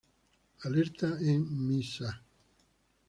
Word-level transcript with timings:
Alerta 0.65 1.09
en 1.31 1.45
misa 1.67 2.09